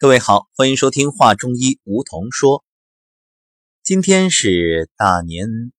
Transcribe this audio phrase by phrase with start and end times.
[0.00, 2.64] 各位好，欢迎收听《话中医》，梧桐说。
[3.82, 5.72] 今天是大年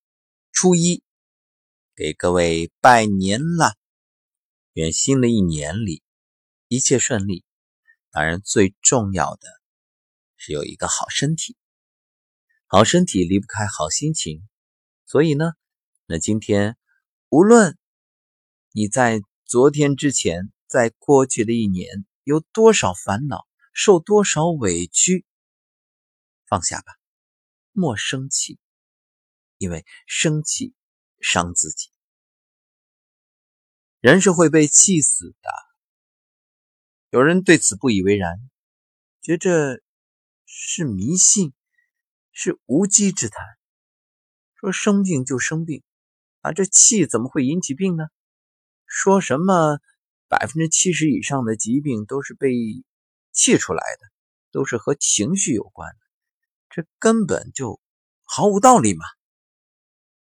[0.51, 1.01] 初一，
[1.95, 3.75] 给各位拜年啦！
[4.73, 6.03] 愿新的一年里
[6.67, 7.45] 一切顺利。
[8.11, 9.47] 当然，最重要的
[10.35, 11.55] 是有一个好身体，
[12.67, 14.45] 好身体离不开好心情。
[15.05, 15.53] 所以呢，
[16.07, 16.75] 那今天
[17.29, 17.77] 无论
[18.73, 23.47] 你在昨天之前，在过去的一年有多少烦恼。
[23.81, 25.25] 受多少委屈，
[26.47, 26.97] 放下吧，
[27.71, 28.59] 莫生气，
[29.57, 30.73] 因为生气
[31.21, 31.89] 伤自己。
[34.01, 35.49] 人是会被气死的。
[37.09, 38.49] 有人对此不以为然，
[39.21, 39.81] 觉着
[40.45, 41.53] 是迷信，
[42.33, 43.45] 是无稽之谈。
[44.55, 45.83] 说生病就生病，
[46.41, 48.07] 啊，这气怎么会引起病呢？
[48.85, 49.79] 说什么
[50.27, 52.49] 百分之七十以上的疾病都是被。
[53.31, 54.07] 气出来的
[54.51, 55.99] 都是和情绪有关的，
[56.69, 57.79] 这根本就
[58.23, 59.05] 毫无道理嘛。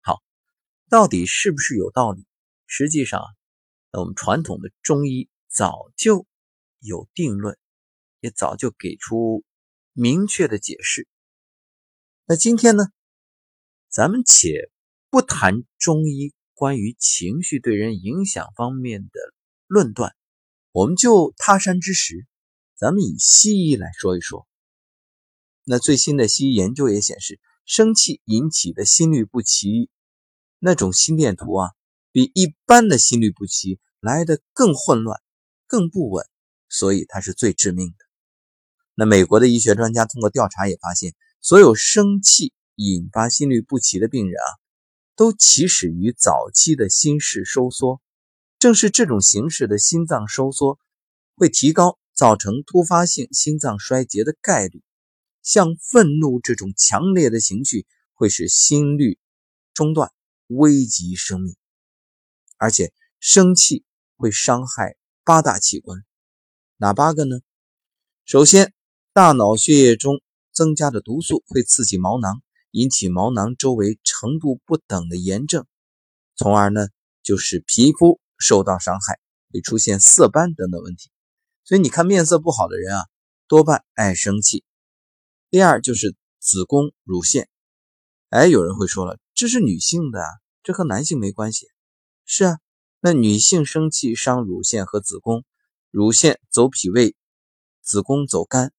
[0.01, 0.23] 好，
[0.89, 2.27] 到底是不是有道理？
[2.67, 3.23] 实际上，
[3.91, 6.27] 那我们传统的中医早就
[6.79, 7.59] 有定论，
[8.21, 9.45] 也早就给出
[9.93, 11.09] 明确的解释。
[12.27, 12.85] 那今天呢，
[13.89, 14.71] 咱们且
[15.11, 19.21] 不谈中医关于情绪对人影响方面的
[19.67, 20.15] 论断，
[20.71, 22.27] 我们就他山之石。
[22.81, 24.47] 咱们以西医来说一说，
[25.65, 29.91] 那最新的西医研究也显示，生气引起的心律不齐，
[30.59, 31.73] 那种心电图啊，
[32.11, 35.21] 比一般的心律不齐来的更混乱、
[35.67, 36.27] 更不稳，
[36.71, 37.97] 所以它是最致命的。
[38.95, 44.49] 那美国的医学专家通过调查也发现，所有生气引发心律不齐的病人啊，
[45.17, 48.01] 都起始于早期的心室收缩，
[48.59, 50.79] 正是这种形式的心脏收缩
[51.37, 51.99] 会提高。
[52.21, 54.83] 造成突发性心脏衰竭的概率，
[55.43, 59.19] 像愤怒这种强烈的情绪会使心律
[59.73, 60.13] 中断，
[60.49, 61.57] 危及生命。
[62.59, 63.87] 而且生气
[64.19, 66.05] 会伤害八大器官，
[66.77, 67.41] 哪八个呢？
[68.27, 68.75] 首先，
[69.15, 70.21] 大脑血液中
[70.53, 75.65] 增加的毒素会刺激毛囊，引起毛囊周围程度不等的炎症，
[76.37, 76.89] 从而呢，
[77.23, 79.19] 就是皮肤受到伤害，
[79.51, 81.11] 会出现色斑等等问题。
[81.71, 83.07] 所以你看，面色不好的人啊，
[83.47, 84.65] 多半爱生气。
[85.51, 87.49] 第二就是子宫、乳腺。
[88.29, 90.27] 哎，有人会说了，这是女性的啊，
[90.65, 91.69] 这和男性没关系。
[92.25, 92.59] 是啊，
[92.99, 95.45] 那女性生气伤乳腺和子宫，
[95.93, 97.15] 乳腺走脾胃，
[97.83, 98.73] 子宫走肝。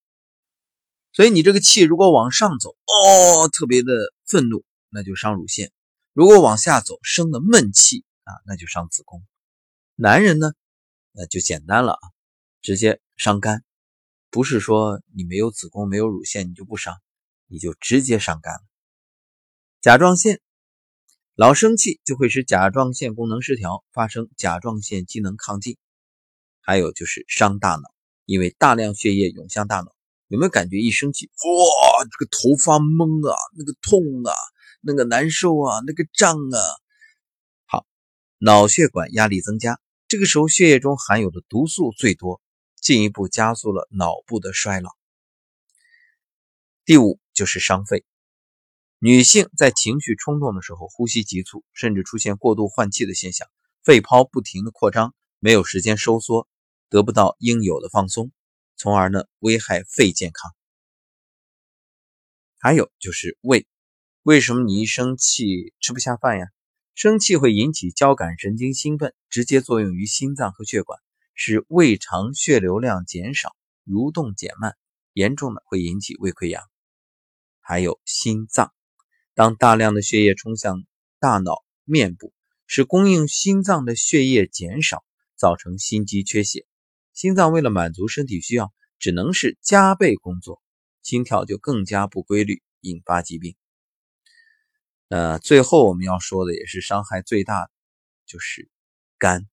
[1.14, 3.94] 所以你这个气如果往上走，哦，特别的
[4.26, 5.70] 愤怒，那就伤乳腺；
[6.12, 9.24] 如果往下走，生的闷气啊，那就伤子宫。
[9.96, 10.52] 男人呢，
[11.14, 12.02] 那就简单了啊。
[12.62, 13.64] 直接伤肝，
[14.30, 16.96] 不是说你没有子宫、没有乳腺你就不伤，
[17.48, 18.62] 你就直接伤肝了。
[19.82, 20.40] 甲状腺
[21.34, 25.78] 老生气就会使甲状腺功能失调，发生甲状腺机能亢进。
[26.60, 27.92] 还有就是伤大脑，
[28.26, 29.96] 因为大量血液涌向大脑，
[30.28, 34.34] 有没有感觉一生气，哇，这个头发懵啊，那个痛啊，
[34.82, 36.60] 那个难受啊，那个胀啊。
[37.66, 37.88] 好，
[38.38, 42.40] 脑血管压力增加，这个时候血液中含有的毒素最多。
[42.82, 44.90] 进一步加速了脑部的衰老。
[46.84, 48.04] 第五就是伤肺，
[48.98, 53.48] 女性在情绪冲动的时候，呼吸急促，甚至出现过度换气的现象，
[53.84, 56.48] 肺泡不停的扩张，没有时间收缩，
[56.90, 58.32] 得不到应有的放松，
[58.76, 60.52] 从而呢危害肺健康。
[62.60, 63.68] 还有就是胃，
[64.24, 66.48] 为什么你一生气吃不下饭呀？
[66.94, 71.00] 生气会引起交感神经兴奋，直接作用于心脏和血管。
[71.34, 73.56] 使胃肠血流量减少，
[73.86, 74.76] 蠕动减慢，
[75.14, 76.64] 严重的会引起胃溃疡。
[77.60, 78.74] 还有心脏，
[79.34, 80.84] 当大量的血液冲向
[81.20, 82.34] 大脑、面部，
[82.68, 85.04] 使供应心脏的血液减少，
[85.36, 86.66] 造成心肌缺血。
[87.14, 90.62] 心脏为了满足身体需要，只能是加倍工作，
[91.02, 93.56] 心跳就更加不规律，引发疾病。
[95.10, 97.72] 呃，最后我们要说的也是伤害最大的，
[98.26, 98.70] 就是
[99.18, 99.48] 肝。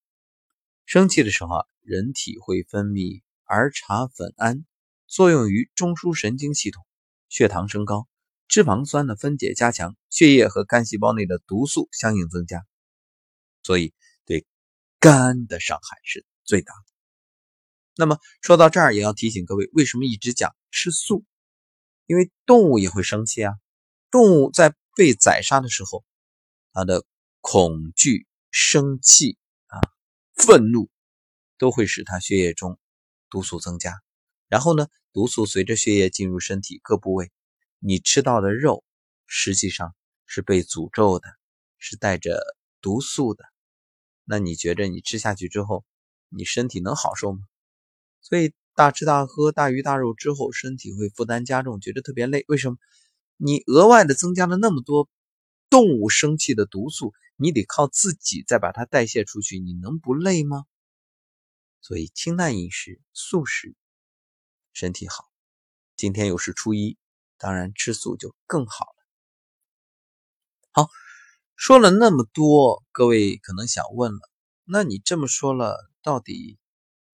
[0.88, 1.66] 生气的时候啊。
[1.82, 4.66] 人体会分泌儿茶酚胺，
[5.06, 6.84] 作用于中枢神经系统，
[7.30, 8.06] 血糖升高，
[8.46, 12.66] 脂肪酸的分解加强，血液和肝细胞内的毒素相应增加，
[13.62, 13.94] 所以
[14.26, 14.44] 对
[15.00, 16.92] 肝的伤害是最大的。
[17.96, 21.24] 那么说到这儿，也要提醒各位，为什么一直讲吃素？
[22.04, 23.54] 因为动物也会生气啊，
[24.10, 26.04] 动物在被宰杀的时候，
[26.74, 27.06] 它的
[27.40, 29.38] 恐惧、生气、
[30.38, 30.88] 愤怒。
[31.60, 32.78] 都会使他血液中
[33.28, 34.00] 毒素增加，
[34.46, 37.32] 然后呢，毒素随着血液进入身体各部位，
[37.80, 38.84] 你吃到的肉
[39.26, 39.92] 实际上
[40.24, 41.26] 是被诅咒的，
[41.76, 42.40] 是带着
[42.80, 43.44] 毒素的。
[44.24, 45.84] 那你觉着你吃下去之后，
[46.28, 47.40] 你身体能好受吗？
[48.20, 52.44] 所以大吃大喝、大鱼大肉之后，身体会负担加重，觉得特别累。
[52.46, 52.76] 为什么？
[53.36, 55.08] 你额外的增加了那么多
[55.68, 60.66] 动物生气的毒素，你得靠自己再把它代谢出去，你能不累吗？
[61.80, 63.76] 所以清淡饮食、素食，
[64.72, 65.30] 身体好。
[65.96, 66.98] 今天又是初一，
[67.36, 69.06] 当然吃素就更好了。
[70.72, 70.90] 好，
[71.54, 74.20] 说了那么多，各位可能想问了，
[74.64, 76.58] 那你这么说了，到底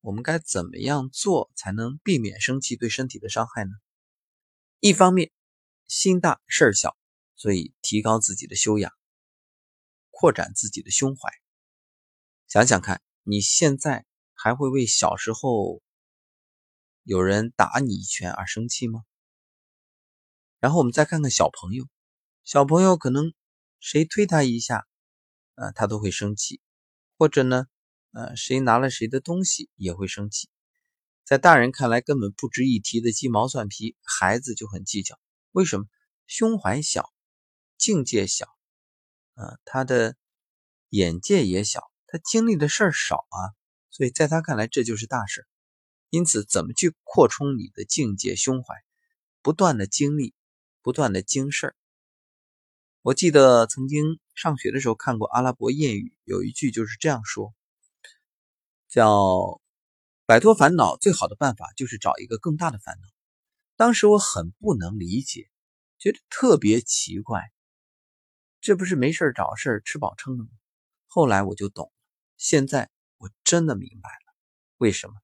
[0.00, 3.72] 我们该怎么样做才能避免生气对身体的伤害呢？
[4.80, 5.30] 一方面。
[5.86, 6.96] 心大事儿小，
[7.36, 8.90] 所以提高自己的修养，
[10.14, 11.28] 扩展自己的胸怀。
[12.46, 15.82] 想想看，你现在还会为小时候
[17.02, 19.02] 有人打你一拳而生气吗？
[20.60, 21.86] 然后我们再看看小朋友，
[22.44, 23.34] 小朋友可能
[23.80, 24.86] 谁推他一下，
[25.56, 26.60] 呃，他都会生气，
[27.18, 27.66] 或者呢，
[28.12, 30.48] 呃，谁拿了谁的东西也会生气。
[31.24, 35.18] 在大人看来根本不值一提的鸡毛蒜皮，孩子就很计较。
[35.52, 35.86] 为什么
[36.26, 37.12] 胸怀小，
[37.76, 38.46] 境界小，
[39.34, 40.16] 啊，他的
[40.88, 43.54] 眼界也小，他经历的事儿少啊，
[43.90, 45.46] 所以在他看来这就是大事。
[46.10, 48.74] 因此，怎么去扩充你的境界、胸怀，
[49.42, 50.32] 不断的经历，
[50.80, 51.76] 不断的经事儿。
[53.02, 57.52] 我记得曾经上学的时候看过阿拉伯谚语，有一句就是这样说：
[58.88, 59.60] 叫
[60.24, 63.08] 摆脱烦恼最好的办法就是找一个更大的烦恼。
[63.76, 65.50] 当时我很不能理解，
[65.98, 67.42] 觉得特别奇怪，
[68.64, 70.48] 这不是没事找事吃饱撑的吗？
[71.06, 71.92] 后来我就懂了，
[72.38, 72.88] 现在
[73.18, 74.34] 我真的明白了，
[74.78, 75.16] 为什么？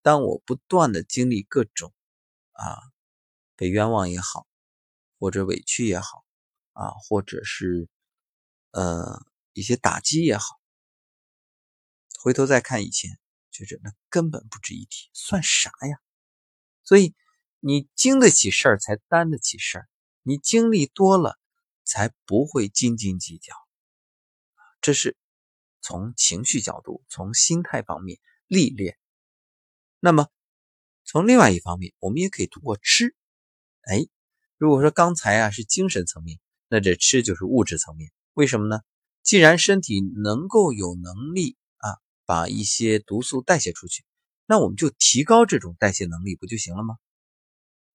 [0.00, 1.92] 当我不断的经历各种
[2.52, 2.80] 啊，
[3.54, 4.46] 被冤枉也好，
[5.18, 6.24] 或者委屈也好，
[6.72, 7.86] 啊，或者是
[8.70, 9.22] 呃
[9.52, 10.58] 一些打击也好，
[12.18, 13.18] 回头再看以前，
[13.50, 15.98] 觉着那根本不值一提，算啥呀？
[16.82, 17.14] 所以。
[17.60, 19.88] 你经得起事儿，才担得起事儿。
[20.22, 21.36] 你经历多了，
[21.86, 23.54] 才不会斤斤计较。
[24.82, 25.16] 这是
[25.80, 28.98] 从情绪角度、从心态方面历练。
[30.00, 30.28] 那么，
[31.04, 33.16] 从另外一方面，我们也可以通过吃。
[33.82, 34.06] 哎，
[34.58, 36.38] 如果说刚才啊是精神层面，
[36.68, 38.10] 那这吃就是物质层面。
[38.34, 38.80] 为什么呢？
[39.22, 44.04] 既然身体能够有能力啊把一些毒素代谢出去，
[44.44, 46.96] 那我们就提高这种代谢能力，不就行了吗？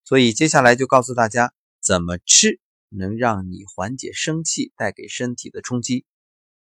[0.04, 2.60] 所以接下来就告诉大家怎么吃
[2.94, 6.04] 能让你缓解生气带给身体的冲击。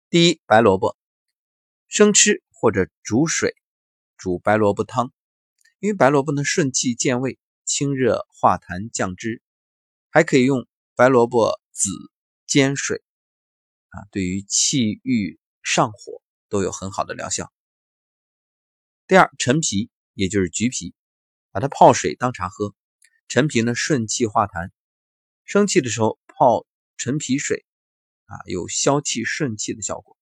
[0.10, 0.98] 第一，白萝卜
[1.88, 3.56] 生吃或者煮水
[4.18, 5.12] 煮白萝卜汤，
[5.80, 9.42] 因为白萝卜呢顺气健胃、清热化痰降脂，
[10.10, 11.90] 还可以用白萝卜籽
[12.46, 13.04] 煎水
[13.90, 17.52] 啊，对于气郁上火都有很好的疗效。
[19.08, 20.94] 第二，陈皮也就是橘皮，
[21.52, 22.74] 把它泡水当茶喝。
[23.30, 24.72] 陈皮呢，顺气化痰，
[25.48, 26.68] 生气的时候泡
[26.98, 27.66] 陈皮水，
[28.26, 30.18] 啊，有消气顺气的效果。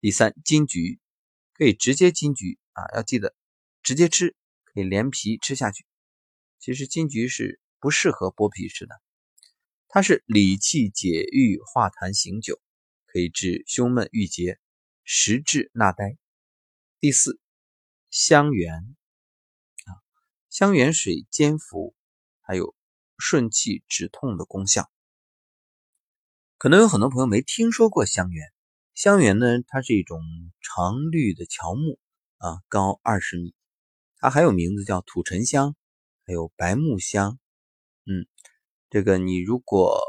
[0.00, 0.98] 第三，金桔
[1.52, 3.36] 可以直接金桔啊，要记得
[3.82, 4.34] 直接吃，
[4.64, 5.84] 可以连皮吃下去。
[6.58, 9.02] 其实金桔是不适合剥皮吃的，
[9.86, 12.58] 它是理气解郁化痰醒酒，
[13.04, 14.58] 可以治胸闷郁结、
[15.04, 16.16] 实质纳呆。
[17.00, 17.38] 第四，
[18.08, 18.96] 香橼
[19.84, 19.92] 啊，
[20.48, 21.94] 香橼水煎服。
[22.40, 22.74] 还有
[23.20, 24.90] 顺气止痛的功效，
[26.58, 28.50] 可能有很多朋友没听说过香橼。
[28.94, 30.20] 香橼呢，它是一种
[30.60, 32.00] 常绿的乔木
[32.38, 33.54] 啊，高二十米。
[34.16, 35.76] 它还有名字叫土沉香，
[36.26, 37.38] 还有白木香。
[38.06, 38.26] 嗯，
[38.88, 40.00] 这个你如果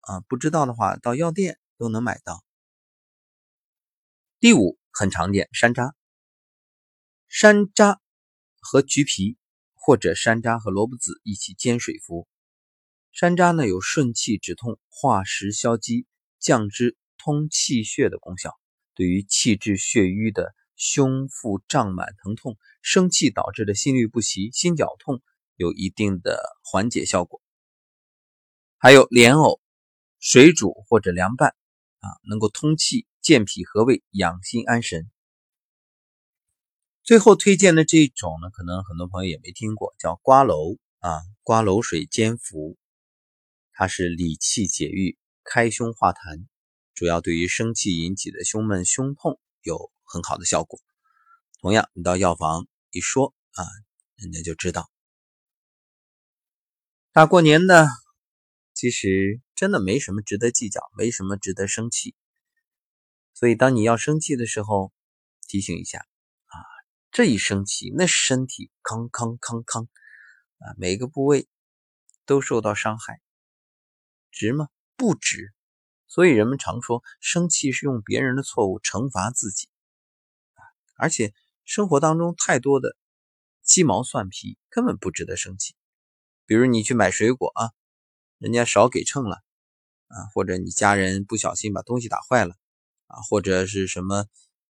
[0.00, 2.44] 啊不知道的话，到药店都能买到。
[4.40, 5.92] 第五，很常见，山楂。
[7.28, 8.00] 山楂
[8.60, 9.38] 和橘皮。
[9.88, 12.26] 或者山楂和萝卜籽一起煎水服。
[13.18, 16.04] 山楂呢有顺气止痛、化食消积、
[16.38, 18.52] 降脂通气血的功效，
[18.94, 25.22] 对于气滞血瘀的胸腹胀满疼痛、生气导致的心律不齐、心绞痛
[25.54, 27.40] 有一定的缓解效果。
[28.76, 29.62] 还有莲藕，
[30.20, 31.56] 水煮或者凉拌，
[32.00, 35.10] 啊，能够通气、健脾和胃、养心安神。
[37.02, 42.76] 最后推荐的这一种呢，可能很多朋友也没听过，叫瓜蒌啊，瓜蒌水煎服，
[43.78, 46.46] 它是理气解郁、开胸化痰，
[46.94, 50.80] 主要对于生气引起的胸闷、胸痛有很好的效果。
[51.60, 53.64] 同样，你到药房一说啊，
[54.14, 54.90] 人家就知道。
[57.12, 57.86] 大过年的，
[58.72, 62.14] 其实真的没什么值得计较，没什么值得生气。
[63.34, 64.90] 所以，当你要生气的时候，
[65.48, 66.56] 提醒一下啊，
[67.10, 69.86] 这一生气，那身体康康康康
[70.60, 71.46] 啊，每个部位
[72.24, 73.20] 都受到伤害，
[74.36, 74.68] 值吗？
[74.96, 75.54] 不值。
[76.06, 79.68] 所以人们常说，生气是用别人的错误惩罚自己
[80.54, 80.60] 啊。
[80.96, 81.32] 而且
[81.64, 82.96] 生活当中太多的
[83.62, 85.74] 鸡毛蒜皮，根本不值得生气。
[86.44, 87.72] 比如你去买水果啊，
[88.38, 89.42] 人家少给秤了
[90.08, 92.54] 啊，或者你家人不小心把东西打坏了。
[93.06, 94.26] 啊，或者是什么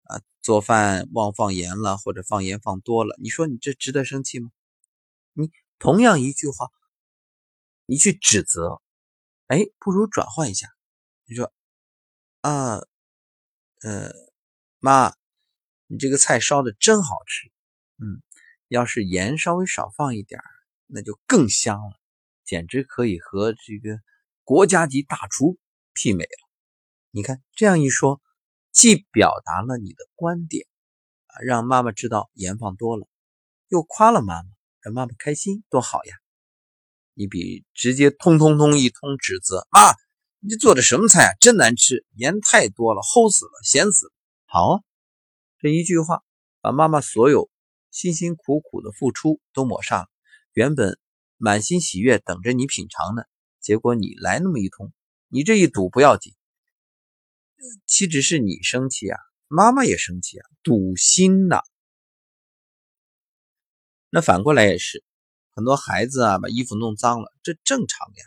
[0.03, 0.21] 啊？
[0.41, 4.51] 做饭忘放盐了，或者放盐放多了，你说你这值得生气吗？
[5.33, 6.69] 你同样一句话，
[7.85, 8.82] 你去指责，
[9.47, 10.67] 哎，不如转换一下，
[11.25, 11.53] 你说
[12.41, 12.77] 啊，
[13.81, 14.11] 呃，
[14.79, 15.13] 妈，
[15.87, 17.51] 你这个菜烧的真好吃，
[17.97, 18.21] 嗯，
[18.67, 20.41] 要是盐稍微少放一点
[20.87, 21.99] 那就更香了，
[22.43, 23.99] 简直可以和这个
[24.43, 25.57] 国家级大厨
[25.93, 26.49] 媲美了。
[27.11, 28.21] 你看这样一说，
[28.71, 30.65] 既表达了你的观点，
[31.27, 33.07] 啊，让妈妈知道盐放多了，
[33.67, 36.15] 又夸了妈妈，让妈妈开心，多好呀！
[37.13, 39.95] 你比直接通通通一通指责，啊，
[40.39, 41.31] 你做的什么菜啊？
[41.39, 44.11] 真难吃，盐太多了，齁死了，咸死了。
[44.45, 44.83] 好啊，
[45.59, 46.23] 这一句话
[46.61, 47.49] 把妈妈所有
[47.91, 50.07] 辛辛苦苦的付出都抹煞了。
[50.53, 50.99] 原本
[51.37, 53.23] 满心喜悦等着你品尝呢，
[53.59, 54.91] 结果你来那么一通，
[55.27, 56.33] 你这一堵不要紧。
[57.87, 59.17] 岂止是你生气啊，
[59.47, 61.61] 妈妈也生气啊，堵心呐。
[64.09, 65.03] 那反过来也是，
[65.55, 68.25] 很多孩子啊，把衣服弄脏了，这正常呀。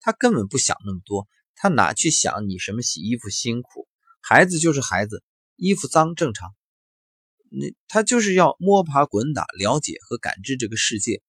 [0.00, 3.88] 他根本不想那么多，他哪去想你什么洗衣服辛苦？
[4.20, 5.22] 孩子就是孩子，
[5.56, 6.54] 衣服脏正常。
[7.50, 11.22] 你他就是要摸爬滚打，了解和感知这个世界。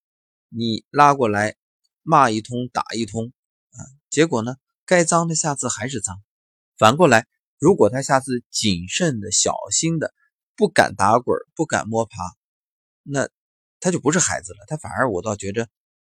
[0.49, 1.55] 你拉过来
[2.01, 3.33] 骂一通，打一通，
[3.71, 6.21] 啊，结果呢，该脏的下次还是脏。
[6.77, 7.27] 反过来。
[7.59, 10.13] 如果他下次谨慎的、小心的，
[10.57, 12.17] 不敢打滚，不敢摸爬，
[13.03, 13.29] 那
[13.83, 14.59] 他就不是孩子了。
[14.67, 15.67] 他反而我倒觉着，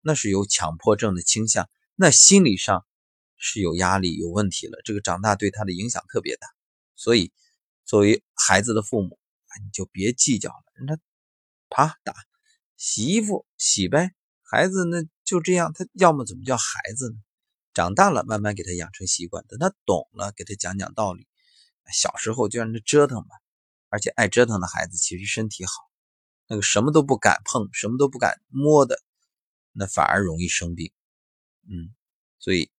[0.01, 2.85] 那是有强迫症的倾向，那心理上
[3.37, 4.79] 是有压力、有问题了。
[4.85, 6.47] 这个长大对他的影响特别大。
[6.95, 7.33] 所以，
[7.83, 9.17] 作为孩子的父母
[9.63, 11.01] 你就别计较了，让他
[11.69, 12.13] 啪打，
[12.77, 14.11] 洗衣服洗呗。
[14.43, 17.15] 孩子那就这样，他要么怎么叫孩子呢？
[17.73, 21.27] 长大了，慢慢给他养成习惯，等他懂了，给他讲讲道理。
[21.91, 23.29] 小时候就让他折腾吧，
[23.89, 25.71] 而且爱折腾的孩子其实身体好。
[26.47, 29.01] 那个什么都不敢碰、什么都不敢摸的，
[29.71, 30.91] 那反而容易生病。
[31.67, 31.95] 嗯，
[32.39, 32.71] 所以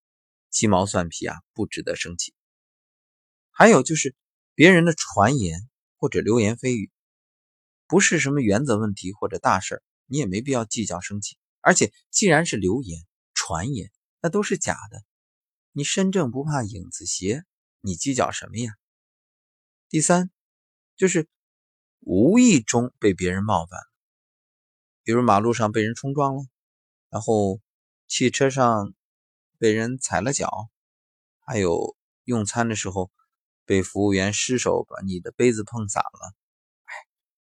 [0.50, 2.35] 鸡毛蒜皮啊，不值得生气。
[3.50, 4.14] 还有就是
[4.54, 6.90] 别人的传言或者流言蜚语，
[7.87, 11.37] 不是什么原则问题或者大事儿你也没必要计较生气。
[11.61, 13.04] 而且既然是流言、
[13.35, 15.02] 传言，那都是假的。
[15.73, 17.44] 你身正不怕影子斜，
[17.80, 18.73] 你计较什么呀？
[19.88, 20.30] 第三，
[20.96, 21.28] 就是
[22.06, 23.80] 无意中被别人冒犯，
[25.02, 26.46] 比如马路上被人冲撞了，
[27.10, 27.60] 然后
[28.06, 28.94] 汽车上
[29.58, 30.70] 被人踩了脚，
[31.40, 33.10] 还有用餐的时候
[33.64, 36.32] 被服务员失手把你的杯子碰洒了。
[36.84, 36.94] 哎，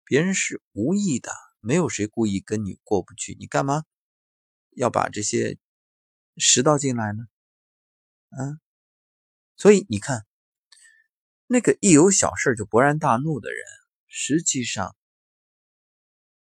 [0.04, 3.82] 别人是无意的，没有谁故意跟你过不去，你干嘛
[4.76, 5.58] 要把这些
[6.36, 7.24] 拾到进来呢？
[8.30, 8.60] 嗯，
[9.56, 10.24] 所以你看。
[11.46, 13.58] 那个一有小事就勃然大怒的人，
[14.16, 14.94] 实际上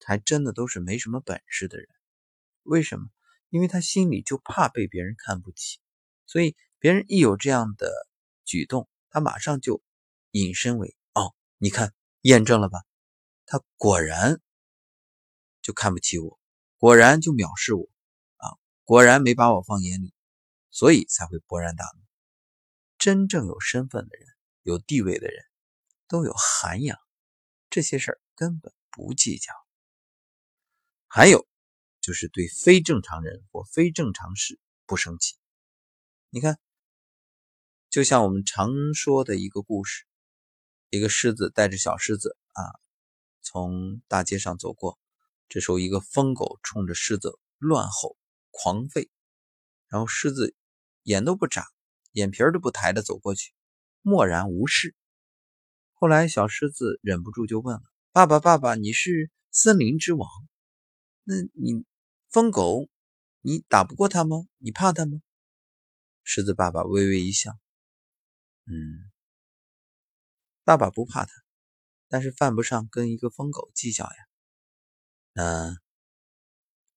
[0.04, 1.88] 还真的都是没什么本事的人。
[2.64, 3.08] 为什么？
[3.50, 5.80] 因为他心里就怕被别人看不起，
[6.26, 7.94] 所以别人一有这样的
[8.46, 9.84] 举动，他马上就
[10.32, 12.82] 引申为：哦，你看，验证了吧？
[13.46, 14.42] 他果然
[15.62, 16.40] 就看不起我，
[16.78, 17.88] 果然就藐视我
[18.38, 20.16] 啊，果然没把我放眼里，
[20.72, 22.02] 所以才会勃然大怒。
[22.98, 24.28] 真正有身份的人。
[24.64, 25.44] 有地位的人
[26.08, 27.00] 都有涵养，
[27.72, 29.54] 这些事儿根本不计较。
[31.08, 31.48] 还有
[32.02, 35.38] 就是对非正常人或非正常事不生气。
[36.30, 36.60] 你看，
[37.90, 40.06] 就像我们常说的一个故事：
[40.90, 42.76] 一个狮子带着小狮子啊，
[43.42, 45.00] 从大街上走过，
[45.48, 48.18] 这时候一个疯狗冲着狮子乱吼
[48.50, 49.10] 狂吠，
[49.88, 50.56] 然后狮子
[51.04, 51.68] 眼都不眨，
[52.12, 53.54] 眼皮都不抬的走过去。
[54.02, 54.94] 默然无视。
[56.02, 60.28] 后来，小狮子忍不住就问了：“爸爸，爸爸，你是森林之王，
[61.24, 61.86] 那你
[62.32, 62.90] 疯狗，
[63.42, 64.48] 你打不过他吗？
[64.58, 65.22] 你怕他吗？”
[66.26, 67.52] 狮子爸爸微微一笑
[68.66, 69.12] ：“嗯，
[70.64, 71.32] 爸爸不怕他，
[72.08, 74.16] 但是犯不上跟一个疯狗计较呀。
[75.34, 75.78] 那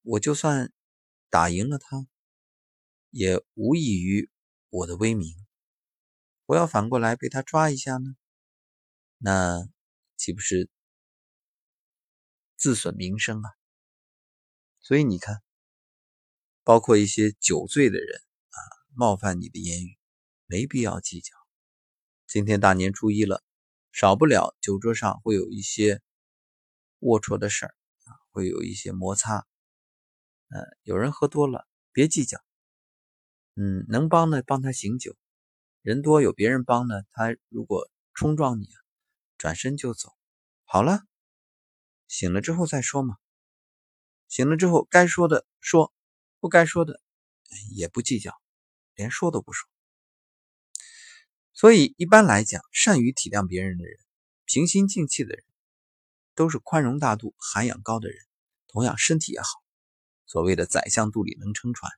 [0.01, 0.73] 我就算
[1.29, 2.07] 打赢了他，
[3.11, 4.31] 也无异于
[4.71, 5.35] 我的威名。
[6.47, 8.17] 我要反过来被他抓一下呢，
[9.27, 9.67] 那
[10.19, 10.69] 岂不是
[12.57, 13.49] 自损名声啊？
[14.81, 15.43] 所以你看，
[16.63, 18.59] 包括一些酒醉的人啊，
[18.93, 19.97] 冒犯你的言语，
[20.45, 21.33] 没必要计较。
[22.27, 23.43] 今天大年初一了，
[23.93, 26.03] 少不了酒桌上会有一些
[27.01, 29.47] 龌龊的事儿啊，会有一些摩擦。
[30.49, 32.39] 呃，有人喝多了，别计较。
[33.55, 35.17] 嗯，能帮的帮他醒酒，
[35.81, 38.69] 人多有别人帮呢，他如果冲撞你，
[39.45, 40.11] 转身就走，
[40.65, 41.05] 好了，
[42.09, 43.19] 醒了之后再说嘛。
[44.27, 45.93] 醒了之后该说的说，
[46.41, 47.03] 不该说的
[47.77, 48.33] 也不计较，
[48.95, 49.69] 连说都不说。
[51.53, 54.01] 所以一般来讲，善于体谅别人的人，
[54.47, 55.45] 平心静气的人，
[56.35, 58.17] 都是宽容大度、涵养高的人，
[58.69, 59.47] 同样身体也好。
[60.25, 61.93] 所谓的宰相肚里能撑船。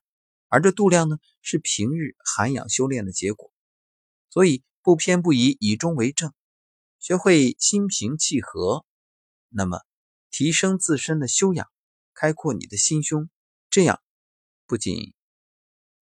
[0.49, 3.53] 而这度量呢，是平日涵养修炼的结果，
[4.29, 6.33] 所以不偏不倚，以中为正，
[7.07, 8.85] 学会心平气和，
[9.47, 9.79] 那么
[10.29, 11.71] 提升自身的修养，
[12.13, 13.29] 开阔你的心胸，
[13.69, 14.01] 这样
[14.65, 15.13] 不仅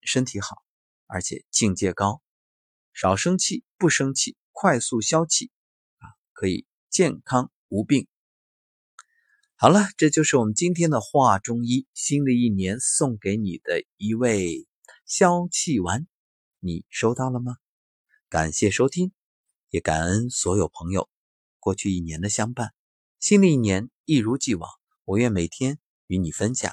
[0.01, 0.63] 身体好，
[1.05, 2.23] 而且境界高，
[2.91, 5.51] 少生气，不生气，快速消气，
[5.99, 8.07] 啊，可以健康无病。
[9.57, 11.85] 好了，这就是我们今天的话中医。
[11.93, 14.67] 新的一年送给你的一味
[15.05, 16.07] 消气丸，
[16.59, 17.57] 你收到了吗？
[18.27, 19.11] 感谢收听，
[19.75, 21.09] 也感恩所有朋友
[21.59, 22.73] 过去一年的相伴。
[23.19, 24.71] 新的一年一如既往，
[25.03, 26.71] 我愿每天与你分享，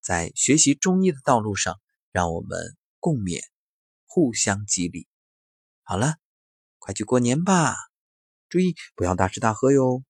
[0.00, 3.40] 在学习中医的道路上，让我们共勉，
[4.04, 5.06] 互相激励。
[5.84, 6.16] 好了，
[6.80, 7.76] 快去过年吧，
[8.48, 10.02] 注意不要大吃大喝哟。